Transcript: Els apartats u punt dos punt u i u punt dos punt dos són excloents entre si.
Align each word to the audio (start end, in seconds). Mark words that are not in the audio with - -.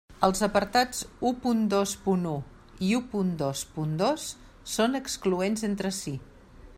Els 0.25 0.39
apartats 0.45 1.01
u 1.29 1.31
punt 1.43 1.59
dos 1.73 1.93
punt 2.05 2.25
u 2.31 2.33
i 2.89 2.89
u 3.01 3.03
punt 3.13 3.29
dos 3.43 3.61
punt 3.77 3.93
dos 4.01 4.27
són 4.77 5.01
excloents 5.01 5.71
entre 5.73 5.97
si. 6.03 6.17